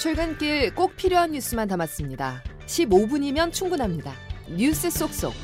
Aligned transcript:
출근길 0.00 0.74
꼭 0.74 0.96
필요한 0.96 1.32
뉴스만 1.32 1.68
담았습니다. 1.68 2.42
15분이면 2.64 3.52
충분합니다. 3.52 4.14
뉴스 4.48 4.88
속속. 4.88 5.34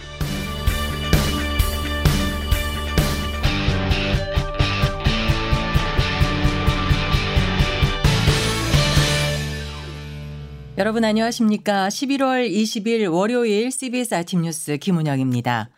여러분 10.78 11.04
안녕하십니까? 11.04 11.88
11월 11.88 12.50
20일 12.50 13.12
월요일 13.12 13.70
CBS 13.70 14.14
아침 14.14 14.40
뉴스 14.40 14.78
김은영입니다. 14.78 15.68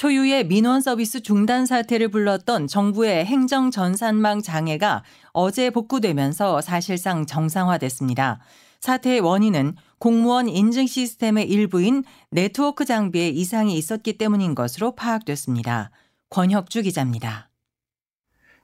초유의 0.00 0.46
민원 0.46 0.80
서비스 0.80 1.20
중단 1.20 1.66
사태를 1.66 2.08
불렀던 2.08 2.68
정부의 2.68 3.26
행정 3.26 3.70
전산망 3.70 4.40
장애가 4.40 5.04
어제 5.34 5.68
복구되면서 5.68 6.62
사실상 6.62 7.26
정상화됐습니다. 7.26 8.40
사태의 8.80 9.20
원인은 9.20 9.74
공무원 9.98 10.48
인증 10.48 10.86
시스템의 10.86 11.50
일부인 11.50 12.02
네트워크 12.30 12.86
장비에 12.86 13.28
이상이 13.28 13.76
있었기 13.76 14.16
때문인 14.16 14.54
것으로 14.54 14.94
파악됐습니다. 14.94 15.90
권혁주 16.30 16.80
기자입니다. 16.80 17.50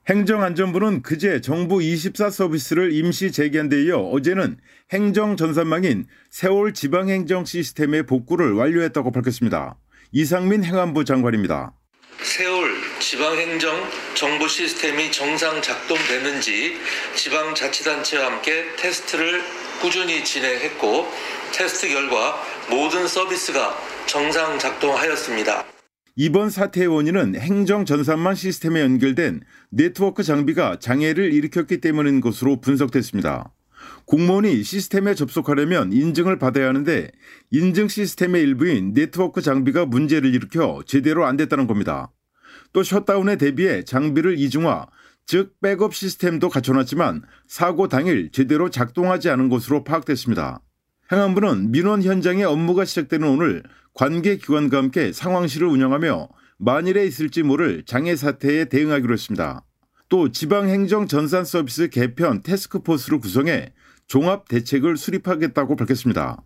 행정안전부는 0.09 1.03
그제 1.03 1.41
정부 1.41 1.83
24 1.83 2.31
서비스를 2.31 2.93
임시 2.93 3.31
재개한 3.31 3.69
데 3.69 3.83
이어 3.83 3.99
어제는 3.99 4.57
행정 4.91 5.37
전산망인 5.37 6.07
세월 6.31 6.73
지방행정 6.73 7.45
시스템의 7.45 8.07
복구를 8.07 8.53
완료했다고 8.53 9.11
밝혔습니다. 9.11 9.77
이상민 10.11 10.63
행안부 10.63 11.03
장관입니다. 11.03 11.73
세월 12.21 12.71
지방행정 12.99 13.75
정보 14.15 14.47
시스템이 14.47 15.11
정상 15.11 15.61
작동되는지 15.61 16.77
지방자치단체와 17.15 18.31
함께 18.31 18.65
테스트를 18.77 19.41
꾸준히 19.81 20.23
진행했고 20.23 21.07
테스트 21.53 21.89
결과 21.89 22.41
모든 22.69 23.07
서비스가 23.07 23.77
정상 24.05 24.57
작동하였습니다. 24.57 25.65
이번 26.15 26.49
사태의 26.49 26.87
원인은 26.87 27.35
행정 27.35 27.85
전산망 27.85 28.33
시스템에 28.33 28.81
연결된 28.81 29.41
네트워크 29.69 30.23
장비가 30.23 30.79
장애를 30.79 31.31
일으켰기 31.33 31.79
때문인 31.79 32.21
것으로 32.21 32.59
분석됐습니다. 32.61 33.51
공무원이 34.05 34.63
시스템에 34.63 35.15
접속하려면 35.15 35.91
인증을 35.91 36.39
받아야 36.39 36.69
하는데 36.69 37.11
인증 37.51 37.87
시스템의 37.87 38.41
일부인 38.41 38.93
네트워크 38.93 39.41
장비가 39.41 39.85
문제를 39.85 40.33
일으켜 40.33 40.81
제대로 40.85 41.25
안 41.25 41.37
됐다는 41.37 41.67
겁니다. 41.67 42.11
또 42.73 42.83
셧다운에 42.83 43.37
대비해 43.37 43.83
장비를 43.83 44.39
이중화, 44.39 44.87
즉 45.25 45.55
백업 45.61 45.93
시스템도 45.93 46.49
갖춰놨지만 46.49 47.23
사고 47.47 47.87
당일 47.87 48.31
제대로 48.31 48.69
작동하지 48.69 49.29
않은 49.29 49.49
것으로 49.49 49.83
파악됐습니다. 49.83 50.61
행안부는 51.11 51.71
민원 51.71 52.01
현장의 52.01 52.45
업무가 52.45 52.85
시작되는 52.85 53.27
오늘 53.27 53.63
관계 53.93 54.37
기관과 54.37 54.77
함께 54.77 55.11
상황실을 55.11 55.67
운영하며 55.67 56.29
만일에 56.59 57.05
있을지 57.05 57.43
모를 57.43 57.83
장애 57.85 58.15
사태에 58.15 58.65
대응하기로 58.65 59.13
했습니다. 59.13 59.66
또 60.09 60.31
지방행정 60.31 61.07
전산 61.07 61.43
서비스 61.43 61.89
개편 61.89 62.41
테스크포스를 62.41 63.19
구성해 63.19 63.73
종합 64.07 64.47
대책을 64.47 64.95
수립하겠다고 64.95 65.75
밝혔습니다. 65.75 66.41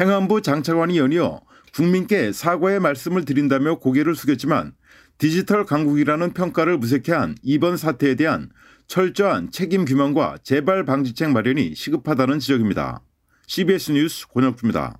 행안부 0.00 0.40
장차관이 0.42 0.98
연이어 0.98 1.40
국민께 1.74 2.32
사과의 2.32 2.80
말씀을 2.80 3.26
드린다며 3.26 3.80
고개를 3.80 4.14
숙였지만 4.14 4.72
디지털 5.18 5.66
강국이라는 5.66 6.32
평가를 6.32 6.78
무색해한 6.78 7.36
이번 7.42 7.76
사태에 7.76 8.14
대한 8.14 8.50
철저한 8.86 9.50
책임 9.50 9.84
규명과 9.84 10.38
재발 10.42 10.84
방지책 10.84 11.30
마련이 11.30 11.74
시급하다는 11.74 12.38
지적입니다. 12.38 13.02
CBS 13.46 13.92
뉴스 13.92 14.26
권혁주입니다. 14.28 14.98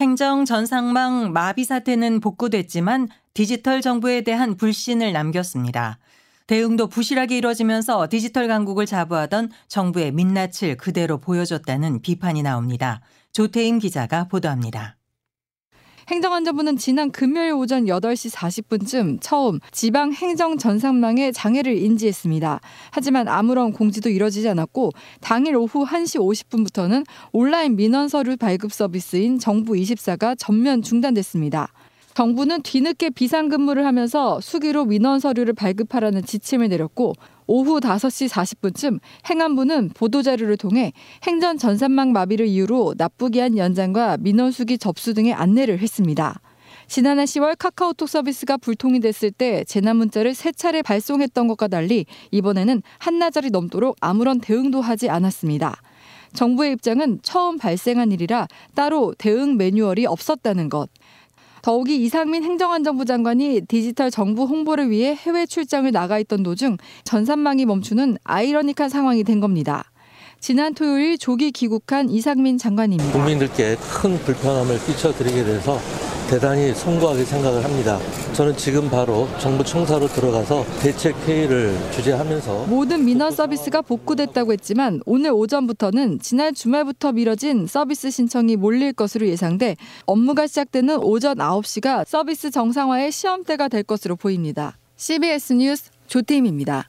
행정 0.00 0.44
전상망 0.44 1.32
마비 1.32 1.64
사태는 1.64 2.20
복구됐지만 2.20 3.08
디지털 3.34 3.80
정부에 3.80 4.22
대한 4.22 4.56
불신을 4.56 5.12
남겼습니다. 5.12 5.98
대응도 6.46 6.86
부실하게 6.86 7.38
이뤄지면서 7.38 8.06
디지털 8.08 8.46
강국을 8.46 8.86
자부하던 8.86 9.50
정부의 9.66 10.12
민낯을 10.12 10.76
그대로 10.78 11.18
보여줬다는 11.18 12.02
비판이 12.02 12.42
나옵니다. 12.42 13.00
조태임 13.32 13.80
기자가 13.80 14.28
보도합니다. 14.28 14.96
행정안전부는 16.08 16.76
지난 16.76 17.10
금요일 17.10 17.52
오전 17.54 17.86
8시 17.86 18.32
40분쯤 18.32 19.18
처음 19.20 19.58
지방 19.72 20.12
행정 20.12 20.56
전산망에 20.56 21.32
장애를 21.32 21.76
인지했습니다. 21.76 22.60
하지만 22.92 23.26
아무런 23.26 23.72
공지도 23.72 24.08
이뤄지지 24.08 24.48
않았고 24.48 24.92
당일 25.20 25.56
오후 25.56 25.84
1시 25.84 26.20
50분부터는 26.20 27.04
온라인 27.32 27.74
민원 27.74 28.08
서류 28.08 28.36
발급 28.36 28.72
서비스인 28.72 29.40
정부 29.40 29.72
24가 29.72 30.36
전면 30.38 30.80
중단됐습니다. 30.80 31.72
정부는 32.16 32.62
뒤늦게 32.62 33.10
비상근무를 33.10 33.84
하면서 33.84 34.40
수기로 34.40 34.86
민원 34.86 35.20
서류를 35.20 35.52
발급하라는 35.52 36.24
지침을 36.24 36.68
내렸고 36.68 37.12
오후 37.46 37.78
5시 37.78 38.30
40분쯤 38.30 39.00
행안부는 39.28 39.90
보도자료를 39.90 40.56
통해 40.56 40.94
행전 41.24 41.58
전산망 41.58 42.12
마비를 42.12 42.46
이유로 42.46 42.94
나쁘게 42.96 43.42
한 43.42 43.58
연장과 43.58 44.16
민원 44.20 44.50
수기 44.50 44.78
접수 44.78 45.12
등의 45.12 45.34
안내를 45.34 45.80
했습니다. 45.80 46.40
지난해 46.86 47.24
10월 47.24 47.54
카카오톡 47.58 48.08
서비스가 48.08 48.56
불통이 48.56 49.00
됐을 49.00 49.30
때 49.30 49.62
재난 49.64 49.98
문자를 49.98 50.32
세 50.32 50.52
차례 50.52 50.80
발송했던 50.80 51.48
것과 51.48 51.68
달리 51.68 52.06
이번에는 52.30 52.82
한나절이 52.98 53.50
넘도록 53.50 53.94
아무런 54.00 54.40
대응도 54.40 54.80
하지 54.80 55.10
않았습니다. 55.10 55.76
정부의 56.32 56.72
입장은 56.72 57.20
처음 57.22 57.58
발생한 57.58 58.10
일이라 58.12 58.48
따로 58.74 59.14
대응 59.18 59.58
매뉴얼이 59.58 60.06
없었다는 60.06 60.70
것. 60.70 60.88
더욱이 61.66 61.96
이상민 62.04 62.44
행정안전부 62.44 63.06
장관이 63.06 63.62
디지털 63.66 64.08
정부 64.08 64.44
홍보를 64.44 64.88
위해 64.88 65.16
해외 65.16 65.46
출장을 65.46 65.90
나가 65.90 66.20
있던 66.20 66.44
도중 66.44 66.76
전산망이 67.02 67.66
멈추는 67.66 68.18
아이러니한 68.22 68.88
상황이 68.88 69.24
된 69.24 69.40
겁니다. 69.40 69.90
지난 70.38 70.74
토요일 70.74 71.18
조기 71.18 71.50
귀국한 71.50 72.08
이상민 72.08 72.56
장관입니다. 72.56 73.10
국민들께 73.10 73.74
큰 73.80 74.16
불편함을 74.16 74.78
끼쳐드리게 74.86 75.42
돼서 75.42 75.80
대단히 76.28 76.74
송구하게 76.74 77.24
생각을 77.24 77.64
합니다. 77.64 78.00
저는 78.34 78.56
지금 78.56 78.90
바로 78.90 79.28
정부 79.38 79.62
청사로 79.62 80.08
들어가서 80.08 80.64
대책 80.80 81.16
회의를 81.20 81.78
주재하면서 81.92 82.66
모든 82.66 83.04
민원 83.04 83.30
서비스가 83.30 83.80
복구됐다고 83.82 84.52
했지만 84.52 85.00
오늘 85.06 85.30
오전부터는 85.30 86.18
지난 86.18 86.52
주말부터 86.52 87.12
미뤄진 87.12 87.68
서비스 87.68 88.10
신청이 88.10 88.56
몰릴 88.56 88.92
것으로 88.92 89.28
예상돼 89.28 89.76
업무가 90.06 90.48
시작되는 90.48 90.98
오전 90.98 91.36
9시가 91.36 92.04
서비스 92.04 92.50
정상화의 92.50 93.12
시험대가 93.12 93.68
될 93.68 93.84
것으로 93.84 94.16
보입니다. 94.16 94.76
CBS 94.96 95.52
뉴스 95.52 95.90
조태임입니다. 96.08 96.88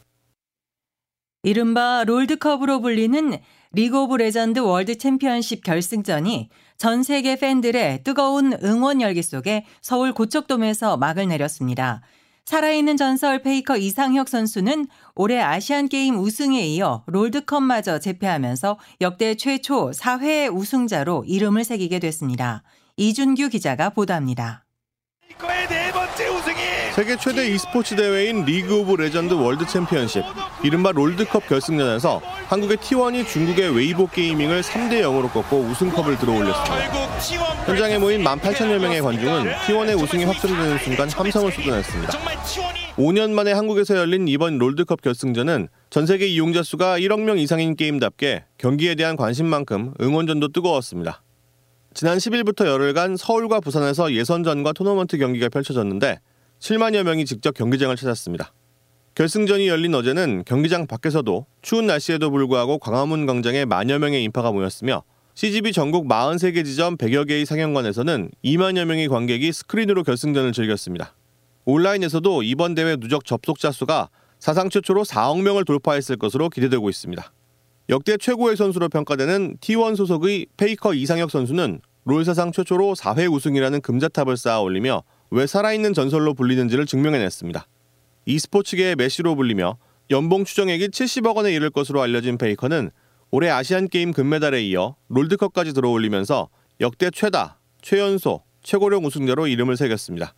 이른바 1.43 2.03
롤드컵으로 2.07 2.81
불리는 2.81 3.37
리그 3.73 4.01
오브 4.01 4.15
레전드 4.15 4.59
월드 4.59 4.97
챔피언십 4.97 5.63
결승전이 5.63 6.49
전 6.77 7.01
세계 7.01 7.35
팬들의 7.35 8.03
뜨거운 8.03 8.53
응원 8.63 9.01
열기 9.01 9.23
속에 9.23 9.65
서울 9.81 10.13
고척돔에서 10.13 10.97
막을 10.97 11.27
내렸습니다. 11.27 12.01
살아있는 12.45 12.97
전설 12.97 13.41
페이커 13.41 13.77
이상혁 13.77 14.29
선수는 14.29 14.87
올해 15.15 15.41
아시안 15.41 15.89
게임 15.89 16.17
우승에 16.17 16.65
이어 16.67 17.03
롤드컵마저 17.07 17.99
제패하면서 17.99 18.77
역대 19.01 19.35
최초 19.35 19.91
4회 19.91 20.53
우승자로 20.53 21.25
이름을 21.27 21.63
새기게 21.63 21.99
됐습니다. 21.99 22.63
이준규 22.95 23.49
기자가 23.49 23.89
보도합니다. 23.89 24.66
네 25.69 25.91
번째 25.91 26.29
우승이 26.29 26.55
세계 26.93 27.17
최대 27.17 27.47
e스포츠 27.49 27.95
대회인 27.95 28.45
리그 28.45 28.79
오브 28.79 28.95
레전드 28.95 29.33
월드 29.33 29.65
챔피언십, 29.65 30.23
이른바 30.63 30.91
롤드컵 30.91 31.47
결승전에서 31.47 32.21
한국의 32.47 32.77
T1이 32.77 33.27
중국의 33.27 33.75
웨이보 33.75 34.07
게이밍을 34.07 34.61
3대 34.61 35.01
0으로 35.01 35.31
꺾고 35.31 35.57
우승컵을 35.59 36.17
들어올렸습니다. 36.17 37.65
현장에 37.65 37.97
모인 37.97 38.23
18,000여 38.23 38.79
명의 38.79 39.01
관중은 39.01 39.51
T1의 39.67 40.01
우승이 40.01 40.23
확정되는 40.23 40.77
순간 40.79 41.09
함성을 41.09 41.51
쏟아냈습니다. 41.51 42.13
5년 42.95 43.31
만에 43.31 43.51
한국에서 43.51 43.95
열린 43.97 44.27
이번 44.27 44.57
롤드컵 44.57 45.01
결승전은 45.01 45.67
전 45.89 46.05
세계 46.05 46.25
이용자 46.25 46.63
수가 46.63 46.97
1억 46.97 47.21
명 47.21 47.37
이상인 47.37 47.75
게임답게 47.75 48.45
경기에 48.57 48.95
대한 48.95 49.15
관심만큼 49.15 49.93
응원전도 50.01 50.47
뜨거웠습니다. 50.53 51.21
지난 51.97 52.19
10일부터 52.19 52.67
열흘간 52.67 53.17
서울과 53.17 53.59
부산에서 53.59 54.13
예선전과 54.13 54.73
토너먼트 54.73 55.17
경기가 55.17 55.49
펼쳐졌는데 55.49 56.19
7만여 56.59 57.01
명이 57.01 57.25
직접 57.25 57.55
경기장을 57.55 57.95
찾았습니다. 57.95 58.53
결승전이 59.15 59.67
열린 59.67 59.95
어제는 59.95 60.43
경기장 60.45 60.85
밖에서도 60.85 61.47
추운 61.63 61.87
날씨에도 61.87 62.29
불구하고 62.29 62.77
광화문 62.77 63.25
광장에 63.25 63.65
만여 63.65 63.97
명의 63.97 64.23
인파가 64.25 64.51
모였으며 64.51 65.01
CGV 65.33 65.71
전국 65.71 66.07
43개 66.07 66.63
지점 66.63 66.97
100여 66.97 67.27
개의 67.27 67.47
상영관에서는 67.47 68.29
2만여 68.45 68.85
명의 68.85 69.07
관객이 69.07 69.51
스크린으로 69.51 70.03
결승전을 70.03 70.53
즐겼습니다. 70.53 71.15
온라인에서도 71.65 72.43
이번 72.43 72.75
대회 72.75 72.95
누적 72.97 73.25
접속자 73.25 73.71
수가 73.71 74.09
사상 74.37 74.69
최초로 74.69 75.03
4억 75.03 75.41
명을 75.41 75.65
돌파했을 75.65 76.17
것으로 76.17 76.49
기대되고 76.49 76.91
있습니다. 76.91 77.33
역대 77.89 78.17
최고의 78.17 78.57
선수로 78.57 78.89
평가되는 78.89 79.57
T1 79.61 79.95
소속의 79.95 80.47
페이커 80.57 80.93
이상혁 80.93 81.31
선수는 81.31 81.79
롤 82.03 82.25
사상 82.25 82.51
최초로 82.51 82.95
4회 82.95 83.31
우승이라는 83.31 83.79
금자탑을 83.79 84.35
쌓아 84.35 84.59
올리며 84.59 85.03
왜 85.31 85.47
살아있는 85.47 85.93
전설로 85.93 86.33
불리는지를 86.33 86.85
증명해냈습니다. 86.85 87.65
e스포츠계의 88.25 88.97
메시로 88.97 89.35
불리며 89.37 89.77
연봉 90.09 90.43
추정액이 90.43 90.89
70억 90.89 91.37
원에 91.37 91.53
이를 91.53 91.69
것으로 91.69 92.01
알려진 92.01 92.37
페이커는 92.37 92.91
올해 93.31 93.49
아시안게임 93.49 94.11
금메달에 94.11 94.63
이어 94.63 94.97
롤드컵까지 95.07 95.73
들어올리면서 95.73 96.49
역대 96.81 97.09
최다, 97.09 97.59
최연소, 97.81 98.43
최고령 98.63 99.05
우승자로 99.05 99.47
이름을 99.47 99.77
새겼습니다. 99.77 100.33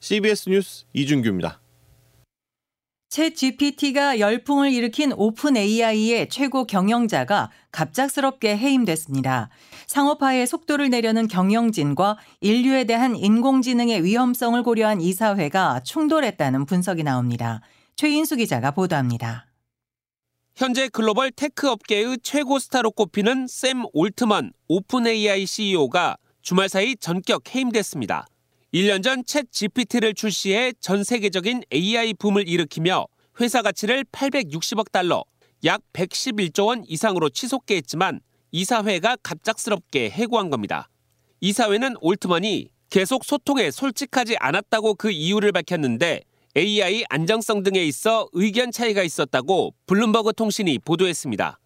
CBS 0.00 0.50
뉴스 0.50 0.84
이준규입니다. 0.92 1.60
챗 3.10 3.34
GPT가 3.34 4.20
열풍을 4.20 4.70
일으킨 4.70 5.12
오픈 5.16 5.56
AI의 5.56 6.28
최고 6.28 6.64
경영자가 6.64 7.50
갑작스럽게 7.72 8.56
해임됐습니다. 8.56 9.50
상업화에 9.88 10.46
속도를 10.46 10.90
내려는 10.90 11.26
경영진과 11.26 12.18
인류에 12.40 12.84
대한 12.84 13.16
인공지능의 13.16 14.04
위험성을 14.04 14.62
고려한 14.62 15.00
이사회가 15.00 15.80
충돌했다는 15.80 16.66
분석이 16.66 17.02
나옵니다. 17.02 17.62
최인수 17.96 18.36
기자가 18.36 18.70
보도합니다. 18.70 19.46
현재 20.54 20.88
글로벌 20.88 21.32
테크 21.32 21.68
업계의 21.68 22.18
최고 22.22 22.60
스타로 22.60 22.92
꼽히는 22.92 23.48
샘 23.48 23.82
올트먼 23.92 24.52
오픈 24.68 25.08
AI 25.08 25.46
CEO가 25.46 26.16
주말 26.42 26.68
사이 26.68 26.94
전격 26.94 27.52
해임됐습니다. 27.52 28.29
1년 28.72 29.02
전 29.02 29.24
챗 29.24 29.50
GPT를 29.50 30.14
출시해 30.14 30.72
전 30.78 31.02
세계적인 31.02 31.62
AI 31.72 32.14
붐을 32.14 32.46
일으키며 32.46 33.04
회사 33.40 33.62
가치를 33.62 34.04
860억 34.04 34.92
달러, 34.92 35.24
약 35.64 35.82
111조 35.92 36.66
원 36.66 36.84
이상으로 36.86 37.30
치솟게 37.30 37.74
했지만 37.76 38.20
이사회가 38.52 39.16
갑작스럽게 39.24 40.10
해고한 40.10 40.50
겁니다. 40.50 40.88
이사회는 41.40 41.96
올트먼이 42.00 42.68
계속 42.90 43.24
소통에 43.24 43.72
솔직하지 43.72 44.36
않았다고 44.38 44.94
그 44.94 45.10
이유를 45.10 45.50
밝혔는데 45.50 46.22
AI 46.56 47.04
안정성 47.08 47.64
등에 47.64 47.84
있어 47.84 48.28
의견 48.34 48.70
차이가 48.70 49.02
있었다고 49.02 49.74
블룸버그 49.86 50.34
통신이 50.34 50.78
보도했습니다. 50.78 51.58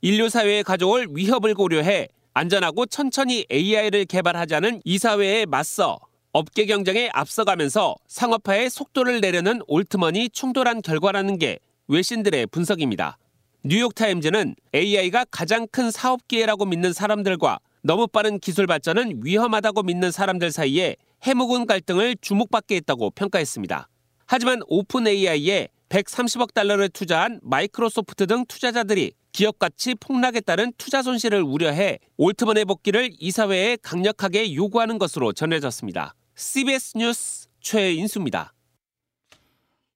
인류 0.00 0.28
사회에 0.28 0.64
가져올 0.64 1.06
위협을 1.12 1.54
고려해 1.54 2.08
안전하고 2.34 2.86
천천히 2.86 3.46
AI를 3.48 4.06
개발하자는 4.06 4.82
이사회에 4.84 5.46
맞서 5.46 5.98
업계 6.38 6.66
경쟁에 6.66 7.10
앞서가면서 7.14 7.96
상업화의 8.06 8.70
속도를 8.70 9.20
내려는 9.20 9.60
올트먼이 9.66 10.30
충돌한 10.30 10.82
결과라는 10.82 11.36
게 11.36 11.58
외신들의 11.88 12.46
분석입니다. 12.46 13.18
뉴욕타임즈는 13.64 14.54
AI가 14.72 15.24
가장 15.32 15.66
큰 15.66 15.90
사업 15.90 16.28
기회라고 16.28 16.64
믿는 16.64 16.92
사람들과 16.92 17.58
너무 17.82 18.06
빠른 18.06 18.38
기술 18.38 18.68
발전은 18.68 19.22
위험하다고 19.24 19.82
믿는 19.82 20.12
사람들 20.12 20.52
사이에 20.52 20.94
해묵은 21.24 21.66
갈등을 21.66 22.16
주목받게 22.20 22.76
했다고 22.76 23.10
평가했습니다. 23.10 23.88
하지만 24.26 24.60
오픈 24.68 25.08
AI에 25.08 25.66
130억 25.88 26.54
달러를 26.54 26.88
투자한 26.88 27.40
마이크로소프트 27.42 28.28
등 28.28 28.44
투자자들이 28.46 29.10
기업 29.32 29.58
가치 29.58 29.96
폭락에 29.96 30.40
따른 30.40 30.72
투자 30.78 31.02
손실을 31.02 31.42
우려해 31.42 31.98
올트먼의 32.16 32.64
복귀를 32.64 33.10
이사회에 33.18 33.78
강력하게 33.82 34.54
요구하는 34.54 34.98
것으로 34.98 35.32
전해졌습니다. 35.32 36.14
CBS 36.38 36.92
뉴스 36.96 37.48
최인수입니다. 37.60 38.54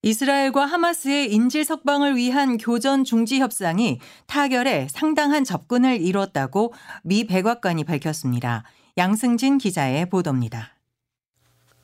이스라엘과 0.02 0.66
하마스의 0.66 1.32
인질 1.32 1.64
석방을 1.64 2.16
위한 2.16 2.58
교전 2.58 3.04
중지 3.04 3.38
협상이 3.38 4.00
타결에 4.26 4.88
상당한 4.90 5.44
접근을 5.44 6.00
이뤘다고 6.00 6.74
미 7.04 7.28
백악관이 7.28 7.84
밝혔습니다. 7.84 8.64
양승진 8.98 9.58
기자의 9.58 10.10
보도입니다. 10.10 10.74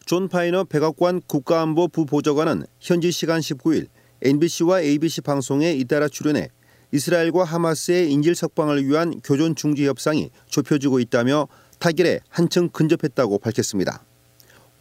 존 0.04 0.28
파이너 0.28 0.64
백악관 0.64 1.22
국가안보 1.28 1.86
부보좌관은 1.86 2.64
현지 2.80 3.12
시간 3.12 3.38
19일 3.38 3.86
NBC와 4.22 4.80
ABC 4.80 5.20
방송에 5.20 5.70
잇따라 5.70 6.08
출연해 6.08 6.48
이스라엘과 6.90 7.44
하마스의 7.44 8.10
인질 8.10 8.34
석방을 8.34 8.84
위한 8.84 9.20
교전 9.22 9.54
중지 9.54 9.86
협상이 9.86 10.30
좁혀지고 10.48 10.98
있다며 10.98 11.46
타결에 11.78 12.18
한층 12.28 12.68
근접했다고 12.70 13.38
밝혔습니다. 13.38 14.07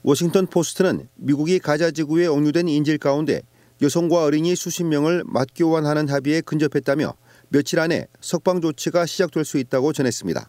워싱턴 0.04 0.48
포스트는 0.48 1.08
미국이 1.16 1.60
가자 1.60 1.92
지구에 1.92 2.28
억류된 2.28 2.68
인질 2.70 2.98
가운데 2.98 3.42
여성과 3.82 4.24
어린이 4.24 4.56
수십 4.56 4.84
명을 4.86 5.24
맞교환하는 5.26 6.10
합의에 6.10 6.42
근접했다며 6.42 7.14
며칠 7.50 7.80
안에 7.80 8.08
석방 8.22 8.62
조치가 8.62 9.06
시작될 9.06 9.46
수 9.46 9.58
있다고 9.58 9.94
전했습니다. 9.94 10.48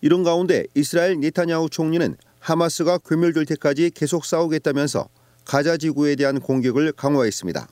이런 0.00 0.22
가운데 0.22 0.64
이스라엘 0.74 1.20
네타냐후 1.20 1.70
총리는 1.70 2.16
하마스가 2.40 2.98
괴멸될 2.98 3.46
때까지 3.46 3.90
계속 3.90 4.24
싸우겠다면서 4.24 5.08
가자 5.44 5.76
지구에 5.76 6.16
대한 6.16 6.40
공격을 6.40 6.92
강화했습니다. 6.92 7.68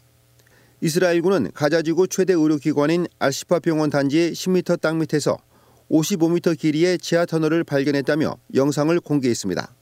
이스라엘군은 0.81 1.51
가자 1.53 1.83
지구 1.83 2.09
최대 2.09 2.33
의료기관인 2.33 3.07
알시파 3.19 3.59
병원 3.59 3.91
단지의 3.91 4.33
10m 4.33 4.81
땅 4.81 4.99
밑에서 4.99 5.37
55m 5.91 6.57
길이의 6.59 6.99
지하 6.99 7.27
터널을 7.27 7.65
발견했다며 7.65 8.37
영상을 8.55 8.99
공개했습니다. 9.01 9.75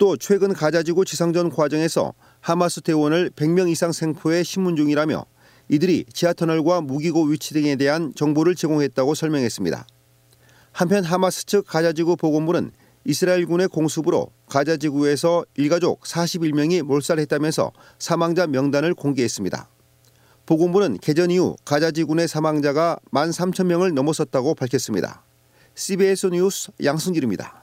또 0.00 0.16
최근 0.16 0.54
가자지구 0.54 1.04
지상전 1.04 1.50
과정에서 1.50 2.14
하마스 2.40 2.80
대원을 2.80 3.30
100명 3.36 3.70
이상 3.70 3.92
생포해 3.92 4.42
신문 4.42 4.74
중이라며 4.74 5.26
이들이 5.68 6.06
지하터널과 6.10 6.80
무기고 6.80 7.24
위치 7.24 7.52
등에 7.52 7.76
대한 7.76 8.14
정보를 8.16 8.54
제공했다고 8.54 9.14
설명했습니다. 9.14 9.86
한편 10.72 11.04
하마스 11.04 11.44
측 11.44 11.66
가자지구 11.66 12.16
보건부는 12.16 12.70
이스라엘군의 13.04 13.68
공습으로 13.68 14.30
가자지구에서 14.46 15.44
일가족 15.58 16.00
41명이 16.00 16.80
몰살했다면서 16.80 17.70
사망자 17.98 18.46
명단을 18.46 18.94
공개했습니다. 18.94 19.68
보건부는 20.46 20.96
개전 21.02 21.30
이후 21.30 21.56
가자지군의 21.66 22.26
사망자가 22.26 22.98
1만 23.12 23.30
3천 23.32 23.66
명을 23.66 23.92
넘어섰다고 23.92 24.54
밝혔습니다. 24.54 25.22
CBS 25.74 26.28
뉴스 26.28 26.70
양승길입니다. 26.82 27.59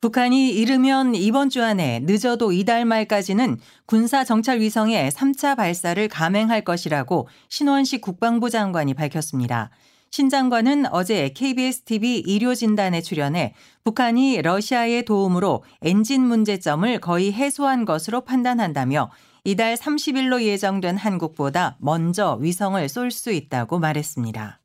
북한이 0.00 0.50
이르면 0.50 1.16
이번 1.16 1.50
주 1.50 1.60
안에 1.60 2.00
늦어도 2.04 2.52
이달 2.52 2.84
말까지는 2.84 3.58
군사 3.84 4.22
정찰 4.22 4.60
위성의 4.60 5.10
3차 5.10 5.56
발사를 5.56 6.06
감행할 6.06 6.62
것이라고 6.62 7.26
신원식 7.48 8.00
국방부 8.00 8.48
장관이 8.48 8.94
밝혔습니다. 8.94 9.70
신 10.12 10.28
장관은 10.30 10.86
어제 10.92 11.30
KBS 11.30 11.82
TV 11.82 12.20
일요 12.20 12.54
진단에 12.54 13.02
출연해 13.02 13.54
북한이 13.82 14.40
러시아의 14.42 15.04
도움으로 15.04 15.64
엔진 15.82 16.22
문제점을 16.22 17.00
거의 17.00 17.32
해소한 17.32 17.84
것으로 17.84 18.20
판단한다며 18.20 19.10
이달 19.42 19.74
30일로 19.74 20.42
예정된 20.42 20.96
한국보다 20.96 21.76
먼저 21.80 22.38
위성을 22.40 22.88
쏠 22.88 23.10
수 23.10 23.32
있다고 23.32 23.80
말했습니다. 23.80 24.60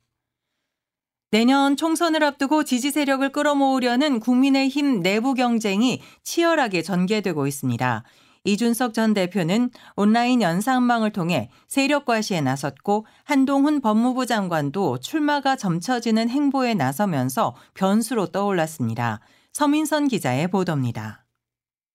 내년 1.34 1.76
총선을 1.76 2.22
앞두고 2.22 2.62
지지 2.62 2.92
세력을 2.92 3.28
끌어모으려는 3.32 4.20
국민의힘 4.20 5.02
내부 5.02 5.34
경쟁이 5.34 6.00
치열하게 6.22 6.82
전개되고 6.82 7.48
있습니다. 7.48 8.04
이준석 8.44 8.94
전 8.94 9.14
대표는 9.14 9.70
온라인 9.96 10.42
연상망을 10.42 11.10
통해 11.10 11.50
세력 11.66 12.04
과시에 12.04 12.40
나섰고 12.40 13.06
한동훈 13.24 13.80
법무부 13.80 14.26
장관도 14.26 15.00
출마가 15.00 15.56
점쳐지는 15.56 16.30
행보에 16.30 16.74
나서면서 16.74 17.56
변수로 17.74 18.26
떠올랐습니다. 18.26 19.18
서민선 19.52 20.06
기자의 20.06 20.46
보도입니다. 20.52 21.24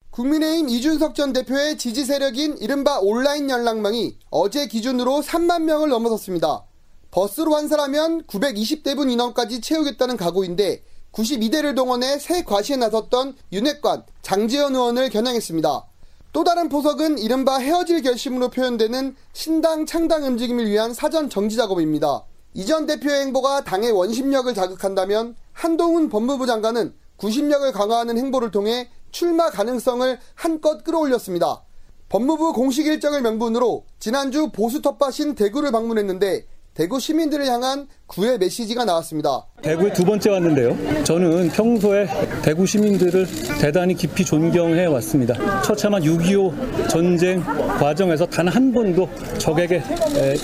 국민의힘 0.09 0.67
이준석 0.67 1.15
전 1.15 1.31
대표의 1.31 1.77
지지 1.77 2.03
세력인 2.03 2.57
이른바 2.57 2.99
온라인 2.99 3.49
연락망이 3.49 4.17
어제 4.31 4.67
기준으로 4.67 5.21
3만 5.21 5.61
명을 5.61 5.87
넘어섰습니다. 5.87 6.65
버스로 7.11 7.55
환산하면 7.55 8.23
920대분 8.23 9.11
인원까지 9.11 9.61
채우겠다는 9.61 10.15
각오인데 10.17 10.83
92대를 11.11 11.75
동원해 11.75 12.19
새 12.19 12.43
과시에 12.43 12.75
나섰던 12.75 13.35
윤핵관 13.51 14.03
장지현 14.21 14.75
의원을 14.75 15.09
겨냥했습니다. 15.09 15.85
또 16.31 16.43
다른 16.43 16.69
포석은 16.69 17.17
이른바 17.17 17.57
헤어질 17.57 18.03
결심으로 18.03 18.49
표현되는 18.49 19.15
신당 19.33 19.87
창당 19.87 20.23
움직임을 20.23 20.69
위한 20.69 20.93
사전 20.93 21.29
정지 21.29 21.55
작업입니다. 21.55 22.25
이전 22.53 22.85
대표의 22.85 23.21
행보가 23.25 23.63
당의 23.63 23.91
원심력을 23.91 24.53
자극한다면 24.53 25.35
한동훈 25.53 26.09
법무부 26.09 26.45
장관은 26.45 26.93
구심력을 27.15 27.71
강화하는 27.71 28.17
행보를 28.19 28.51
통해 28.51 28.89
출마 29.11 29.49
가능성을 29.49 30.19
한껏 30.35 30.83
끌어올렸습니다. 30.83 31.63
법무부 32.09 32.53
공식 32.53 32.85
일정을 32.85 33.21
명분으로 33.21 33.85
지난주 33.99 34.49
보수 34.51 34.81
텃밭인 34.81 35.35
대구를 35.35 35.71
방문했는데 35.71 36.45
대구 36.79 36.97
시민들을 36.97 37.45
향한 37.45 37.89
구애 38.07 38.37
메시지가 38.37 38.85
나왔습니다. 38.85 39.45
대구에 39.61 39.91
두 39.91 40.05
번째 40.05 40.29
왔는데요. 40.29 41.03
저는 41.03 41.49
평소에 41.49 42.07
대구 42.41 42.65
시민들을 42.65 43.27
대단히 43.59 43.93
깊이 43.93 44.23
존경해 44.23 44.85
왔습니다. 44.85 45.61
처참한 45.61 46.01
6.25 46.03 46.87
전쟁 46.89 47.43
과정에서 47.43 48.25
단 48.25 48.47
한 48.47 48.71
번도 48.71 49.09
적에게 49.39 49.83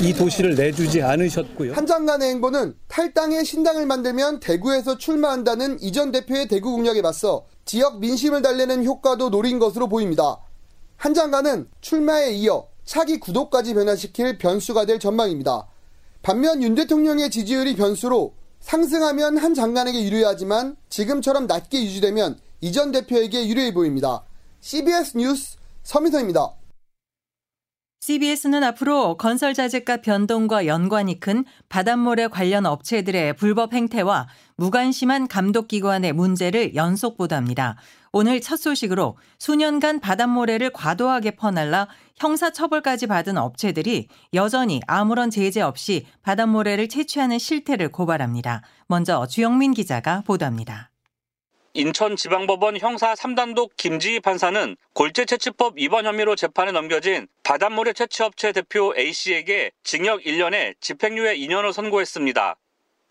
이 0.02 0.14
도시를 0.14 0.56
내주지 0.56 1.02
않으셨고요. 1.02 1.72
한 1.72 1.86
장관의 1.86 2.32
행보는 2.32 2.76
탈당의 2.90 3.46
신당을 3.46 3.86
만들면 3.86 4.42
대구에서 4.42 4.98
출마한다는 4.98 5.82
이전 5.82 6.12
대표의 6.12 6.50
대구 6.50 6.74
공약에 6.74 7.02
맞서 7.02 7.46
지역 7.64 8.02
민심을 8.02 8.42
달래는 8.42 8.84
효과도 8.84 9.30
노린 9.30 9.58
것으로 9.58 9.88
보입니다. 9.88 10.42
한 10.98 11.14
장관은 11.14 11.70
출마에 11.80 12.32
이어 12.32 12.68
차기 12.84 13.22
구도까지 13.22 13.74
변화시킬 13.74 14.38
변수가 14.38 14.86
될 14.86 15.00
전망입니다. 15.00 15.68
반면 16.26 16.64
윤 16.64 16.74
대통령의 16.74 17.30
지지율이 17.30 17.76
변수로 17.76 18.34
상승하면 18.60 19.38
한 19.38 19.54
장관에게 19.54 20.06
유리하지만 20.06 20.76
지금처럼 20.90 21.46
낮게 21.46 21.84
유지되면 21.84 22.40
이전 22.62 22.92
대표에게 22.92 23.48
유리해 23.48 23.76
보입니다. 23.76 24.24
CBS 24.60 25.18
뉴스 25.18 25.58
서미선입니다. 25.84 26.50
CBS는 28.06 28.64
앞으로 28.64 29.18
건설 29.18 29.56
자재가 29.56 29.98
변동과 29.98 30.68
연관이 30.68 31.20
큰 31.20 31.44
바닷모래 31.70 32.28
관련 32.28 32.68
업체들의 32.68 33.34
불법 33.34 33.74
행태와 33.74 34.28
무관심한 34.58 35.28
감독기관의 35.28 36.14
문제를 36.14 36.76
연속 36.76 37.18
보도합니다. 37.18 37.78
오늘 38.12 38.42
첫 38.42 38.58
소식으로 38.58 39.18
수년간 39.40 40.02
바닷모래를 40.02 40.70
과도하게 40.70 41.32
퍼날라 41.32 41.88
형사처벌까지 42.18 43.08
받은 43.08 43.40
업체들이 43.40 44.08
여전히 44.36 44.82
아무런 44.86 45.32
제재 45.32 45.62
없이 45.62 46.06
바닷모래를 46.22 46.88
채취하는 46.88 47.40
실태를 47.40 47.92
고발합니다. 47.92 48.62
먼저 48.86 49.26
주영민 49.26 49.74
기자가 49.74 50.22
보도합니다. 50.28 50.92
인천지방법원 51.78 52.78
형사 52.78 53.14
3단독 53.16 53.72
김지희 53.76 54.22
판사는 54.22 54.78
골재 54.94 55.26
채취법 55.26 55.74
위반 55.76 56.06
혐의로 56.06 56.38
재판에 56.38 56.72
넘겨진 56.72 57.28
바닷모래 57.44 57.92
채취업체 57.92 58.54
대표 58.54 58.94
A씨에게 58.98 59.72
징역 59.84 60.22
1년에 60.22 60.76
집행유예 60.80 61.36
2년을 61.36 61.74
선고했습니다. 61.74 62.56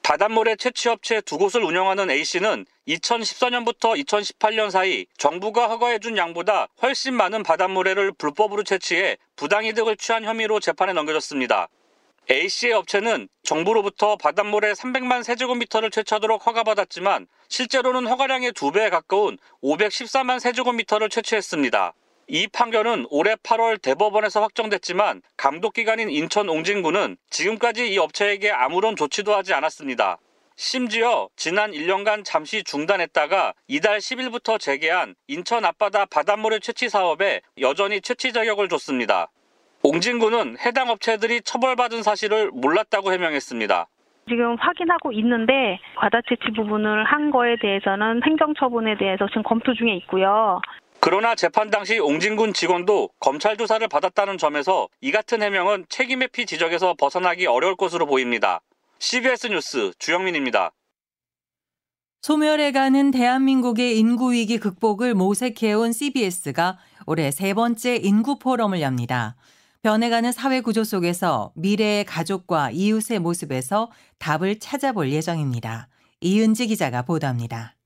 바닷모래 0.03 0.57
채취업체 0.57 1.21
두 1.21 1.37
곳을 1.37 1.63
운영하는 1.63 2.11
A씨는 2.11 2.65
2014년부터 2.89 4.03
2018년 4.03 4.71
사이 4.71 5.05
정부가 5.19 5.69
허가해준 5.69 6.17
양보다 6.17 6.69
훨씬 6.81 7.13
많은 7.13 7.43
바닷모래를 7.43 8.13
불법으로 8.13 8.63
채취해 8.63 9.19
부당이득을 9.37 9.99
취한 9.99 10.25
혐의로 10.25 10.59
재판에 10.59 10.95
넘겨졌습니다. 10.95 11.69
A씨의 12.31 12.73
업체는 12.73 13.29
정부로부터 13.43 14.17
바닷모래 14.17 14.73
300만 14.73 15.23
세제곱미터를 15.23 15.91
채취하도록 15.91 16.47
허가받았지만 16.47 17.27
실제로는 17.49 18.07
허가량의 18.07 18.53
2배에 18.53 18.91
가까운 18.91 19.37
514만 19.63 20.41
세제곱미터를 20.41 21.11
채취했습니다. 21.11 21.93
이 22.29 22.47
판결은 22.47 23.07
올해 23.11 23.35
8월 23.35 23.81
대법원에서 23.83 24.41
확정됐지만 24.41 25.21
감독기관인 25.37 26.09
인천 26.09 26.49
옹진구는 26.49 27.19
지금까지 27.29 27.93
이 27.93 27.99
업체에게 27.99 28.51
아무런 28.51 28.97
조치도 28.97 29.35
하지 29.35 29.53
않았습니다. 29.53 30.19
심지어 30.57 31.29
지난 31.37 31.73
1년간 31.73 32.25
잠시 32.25 32.65
중단했다가 32.65 33.53
이달 33.67 33.99
10일부터 33.99 34.59
재개한 34.59 35.15
인천 35.27 35.65
앞바다 35.67 36.07
바닷모래 36.07 36.61
채취 36.61 36.89
사업에 36.89 37.43
여전히 37.59 38.01
채취 38.01 38.33
자격을 38.33 38.71
줬습니다. 38.71 39.31
옹진구는 39.85 40.57
해당 40.65 40.89
업체들이 40.89 41.43
처벌받은 41.43 42.03
사실을 42.03 42.51
몰랐다고 42.53 43.13
해명했습니다. 43.13 43.87
지금 44.27 44.57
확인하고 44.59 45.13
있는데 45.13 45.79
과다 45.97 46.23
채취 46.27 46.57
부분을 46.57 47.05
한 47.05 47.31
거에 47.31 47.57
대해서는 47.61 48.23
행정처분에 48.25 48.97
대해서 48.97 49.27
지금 49.29 49.43
검토 49.43 49.75
중에 49.75 49.95
있고요. 49.97 50.59
그러나 51.01 51.35
재판 51.35 51.69
당시 51.69 51.99
옹진군 51.99 52.55
직원도 52.55 53.11
검찰 53.21 53.59
조사를 53.59 53.87
받았다는 53.87 54.39
점에서 54.39 54.89
이 55.03 55.13
같은 55.13 55.43
해명은 55.43 55.85
책임의 55.91 56.29
피 56.33 56.47
지적에서 56.47 56.95
벗어나기 56.99 57.47
어려울 57.47 57.77
것으로 57.77 58.07
보입니다. 58.07 58.61
CBS 59.01 59.49
뉴스 59.49 59.93
주영민입니다. 59.99 60.71
소멸해 62.23 62.73
가는 62.73 63.11
대한민국의 63.11 63.99
인구 63.99 64.33
위기 64.33 64.57
극복을 64.57 65.13
모색해온 65.13 65.93
CBS가 65.93 66.79
올해 67.07 67.31
세 67.31 67.53
번째 67.53 67.97
인구 67.97 68.39
포럼을 68.39 68.81
엽니다. 68.81 69.37
변해가는 69.85 70.33
사회 70.33 70.63
구조 70.63 70.83
속에서 70.83 71.53
미래의 71.57 72.07
가족과 72.07 72.71
이웃의 72.71 73.19
모습에서 73.19 73.91
답을 74.19 74.59
찾아볼 74.59 75.13
예정입니다. 75.13 75.89
이은지 76.23 76.69
기자가 76.69 77.03
보도합니다. 77.03 77.77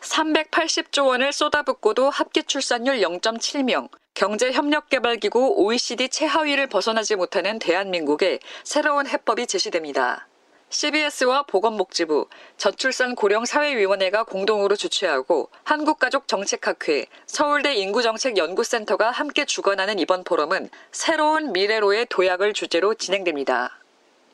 380조 0.00 1.06
원을 1.06 1.32
쏟아붓고도 1.32 2.10
합계 2.10 2.42
출산율 2.42 3.00
0.7명, 3.00 3.88
경제협력개발기구 4.12 5.54
OECD 5.62 6.10
최하위를 6.10 6.66
벗어나지 6.66 7.16
못하는 7.16 7.58
대한민국에 7.58 8.38
새로운 8.62 9.06
해법이 9.06 9.46
제시됩니다. 9.46 10.28
CBS와 10.74 11.44
보건복지부, 11.44 12.26
저출산 12.56 13.14
고령사회위원회가 13.14 14.24
공동으로 14.24 14.74
주최하고 14.74 15.48
한국가족정책학회, 15.62 17.06
서울대 17.26 17.76
인구정책연구센터가 17.76 19.12
함께 19.12 19.44
주관하는 19.44 20.00
이번 20.00 20.24
포럼은 20.24 20.68
새로운 20.90 21.52
미래로의 21.52 22.06
도약을 22.10 22.54
주제로 22.54 22.94
진행됩니다. 22.94 23.78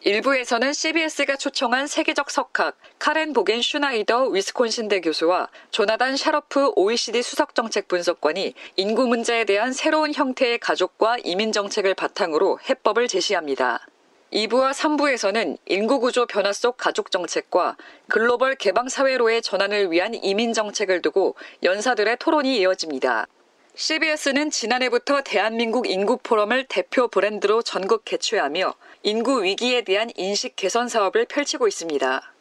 일부에서는 0.01 0.73
CBS가 0.73 1.37
초청한 1.37 1.87
세계적 1.87 2.31
석학 2.31 2.75
카렌 2.99 3.35
보겐 3.35 3.61
슈나이더 3.61 4.29
위스콘신대 4.29 5.03
교수와 5.03 5.49
조나단 5.71 6.17
샤러프 6.17 6.73
OECD 6.75 7.21
수석정책 7.21 7.87
분석관이 7.87 8.55
인구 8.77 9.07
문제에 9.07 9.45
대한 9.45 9.75
새로운 9.75 10.15
형태의 10.15 10.59
가족과 10.59 11.19
이민 11.23 11.53
정책을 11.53 11.95
바탕으로 11.95 12.61
해법을 12.67 13.09
제시합니다. 13.09 13.87
2부와 14.33 14.73
3부에서는 14.73 15.59
인구구조 15.67 16.27
변화 16.27 16.53
속 16.53 16.77
가족정책과 16.77 17.77
글로벌 18.09 18.55
개방사회로의 18.55 19.43
전환을 19.43 19.91
위한 19.91 20.15
이민정책을 20.15 21.03
두고 21.03 21.35
연사들의 21.65 22.17
토론이 22.19 22.59
이어집니다. 22.59 23.27
CBS는 23.75 24.51
지난해부터 24.51 25.23
대한민국 25.23 25.89
인구 25.89 26.19
포럼을 26.23 26.67
대표 26.69 27.09
브랜드로 27.09 27.63
전국 27.63 28.05
개최하며 28.05 28.75
인구 29.03 29.43
위기에 29.43 29.83
대한 29.83 30.11
인식 30.17 30.55
개선 30.55 30.89
사업을 30.89 31.25
펼치고 31.25 31.67
있습니다. 31.67 32.33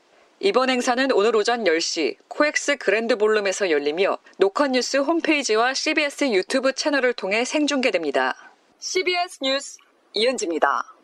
이번 0.42 0.70
행사는 0.70 1.12
오늘 1.12 1.36
오전 1.36 1.64
10시 1.64 2.18
코엑스 2.28 2.78
그랜드 2.78 3.18
볼룸에서 3.18 3.72
열리며 3.72 4.18
노컷뉴스 4.38 4.98
홈페이지와 4.98 5.74
CBS 5.74 6.32
유튜브 6.32 6.74
채널을 6.74 7.14
통해 7.14 7.46
생중계됩니다. 7.46 8.36
CBS 8.80 9.40
뉴스 9.42 9.78
이은지입니다. 10.14 10.99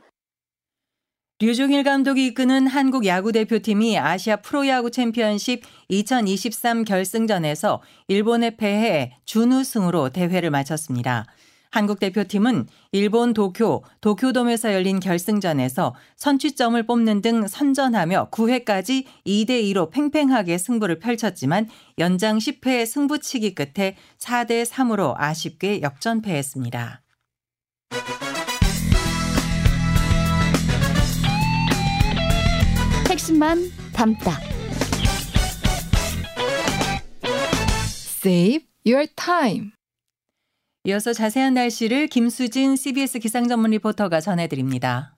류중일 1.41 1.83
감독이 1.83 2.27
이끄는 2.27 2.65
한국 2.65 3.05
야구 3.05 3.33
대표팀이 3.33 3.99
아시아 3.99 4.37
프로야구 4.37 4.89
챔피언십 4.89 5.63
2023 5.89 6.85
결승전에서 6.85 7.81
일본에 8.07 8.55
패해 8.55 9.17
준우승으로 9.25 10.11
대회를 10.11 10.49
마쳤습니다. 10.49 11.25
한국 11.71 11.99
대표팀은 11.99 12.67
일본 12.93 13.33
도쿄, 13.33 13.83
도쿄돔에서 13.99 14.73
열린 14.73 15.01
결승전에서 15.01 15.93
선취점을 16.15 16.81
뽑는 16.83 17.21
등 17.21 17.45
선전하며 17.45 18.29
9회까지 18.31 19.03
2대2로 19.27 19.91
팽팽하게 19.91 20.57
승부를 20.57 20.99
펼쳤지만 20.99 21.67
연장 21.99 22.37
10회 22.37 22.85
승부치기 22.85 23.55
끝에 23.55 23.97
4대3으로 24.19 25.15
아쉽게 25.17 25.81
역전패했습니다. 25.81 27.01
핵심만 33.25 33.71
담다. 33.91 34.39
Save 38.23 38.67
your 38.85 39.07
time. 39.15 39.71
이어서 40.83 41.11
자세한 41.11 41.55
날씨를 41.55 42.05
김수진 42.05 42.75
CBS 42.75 43.17
기상 43.17 43.47
전문 43.47 43.71
리포터가 43.71 44.21
전해드립니다. 44.21 45.14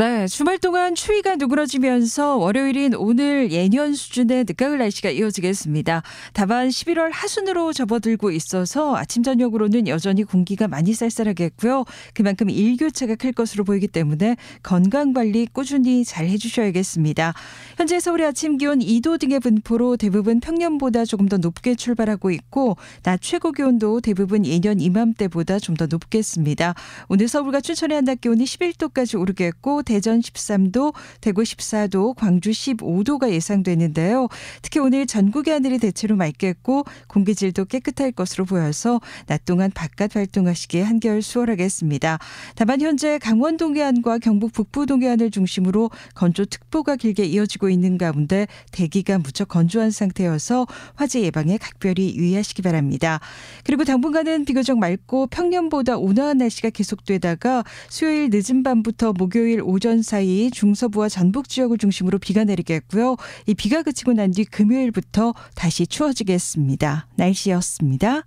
네, 0.00 0.26
주말 0.28 0.56
동안 0.56 0.94
추위가 0.94 1.36
누그러지면서 1.36 2.38
월요일인 2.38 2.94
오늘 2.94 3.52
예년 3.52 3.92
수준의 3.92 4.46
늦가을 4.48 4.78
날씨가 4.78 5.10
이어지겠습니다. 5.10 6.02
다만 6.32 6.70
11월 6.70 7.10
하순으로 7.12 7.74
접어들고 7.74 8.30
있어서 8.30 8.96
아침 8.96 9.22
저녁으로는 9.22 9.88
여전히 9.88 10.24
공기가 10.24 10.68
많이 10.68 10.94
쌀쌀하겠고요. 10.94 11.84
그만큼 12.14 12.48
일교차가 12.48 13.16
클 13.16 13.32
것으로 13.32 13.64
보이기 13.64 13.88
때문에 13.88 14.36
건강 14.62 15.12
관리 15.12 15.46
꾸준히 15.52 16.02
잘 16.06 16.28
해주셔야겠습니다. 16.28 17.34
현재 17.76 18.00
서울의 18.00 18.28
아침 18.28 18.56
기온 18.56 18.78
2도 18.78 19.20
등의 19.20 19.40
분포로 19.40 19.98
대부분 19.98 20.40
평년보다 20.40 21.04
조금 21.04 21.28
더 21.28 21.36
높게 21.36 21.74
출발하고 21.74 22.30
있고 22.30 22.78
낮 23.02 23.20
최고 23.20 23.52
기온도 23.52 24.00
대부분 24.00 24.46
예년 24.46 24.80
이맘때보다 24.80 25.58
좀 25.58 25.76
더 25.76 25.86
높겠습니다. 25.86 26.74
오늘 27.08 27.28
서울과 27.28 27.60
춘천의 27.60 27.96
한낮 27.96 28.22
기온이 28.22 28.44
11도까지 28.44 29.20
오르겠고 29.20 29.82
10도, 29.82 29.89
대전 29.90 30.20
13도, 30.20 30.94
대구 31.20 31.42
14도, 31.42 32.14
광주 32.14 32.50
15도가 32.50 33.32
예상되는데요. 33.32 34.28
특히 34.62 34.78
오늘 34.78 35.04
전국의 35.04 35.52
하늘이 35.52 35.78
대체로 35.78 36.14
맑겠고 36.14 36.84
공기질도 37.08 37.64
깨끗할 37.64 38.12
것으로 38.12 38.44
보여서 38.44 39.00
낮 39.26 39.44
동안 39.44 39.72
바깥 39.74 40.14
활동하시기에 40.14 40.82
한결 40.82 41.22
수월하겠습니다. 41.22 42.20
다만 42.54 42.80
현재 42.80 43.18
강원 43.18 43.56
동해안과 43.56 44.18
경북 44.18 44.52
북부 44.52 44.86
동해안을 44.86 45.32
중심으로 45.32 45.90
건조특보가 46.14 46.94
길게 46.94 47.24
이어지고 47.24 47.68
있는 47.68 47.98
가운데 47.98 48.46
대기가 48.70 49.18
무척 49.18 49.48
건조한 49.48 49.90
상태여서 49.90 50.68
화재 50.94 51.20
예방에 51.22 51.58
각별히 51.58 52.14
유의하시기 52.14 52.62
바랍니다. 52.62 53.18
그리고 53.64 53.82
당분간은 53.82 54.44
비교적 54.44 54.78
맑고 54.78 55.26
평년보다 55.26 55.96
온화한 55.96 56.38
날씨가 56.38 56.70
계속되다가 56.70 57.64
수요일 57.88 58.30
늦은 58.30 58.62
밤부터 58.62 59.14
목요일 59.14 59.62
오전 59.80 60.02
사이 60.02 60.50
중서부와 60.50 61.08
전북 61.08 61.48
지역을 61.48 61.78
중심으로 61.78 62.18
비가 62.18 62.44
내리겠고요. 62.44 63.16
이 63.46 63.54
비가 63.54 63.82
그치고 63.82 64.12
난 64.12 64.30
뒤 64.30 64.44
금요일부터 64.44 65.32
다시 65.54 65.86
추워지겠습니다. 65.86 67.08
날씨였습니다. 67.16 68.26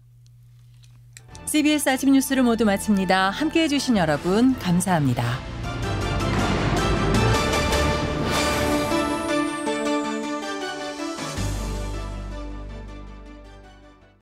CBS 1.45 1.89
아침 1.89 2.11
뉴스를 2.11 2.41
모두 2.41 2.65
마칩니다. 2.65 3.29
함께 3.29 3.61
해 3.63 3.67
주신 3.67 3.97
여러분 3.97 4.57
감사합니다. 4.57 5.52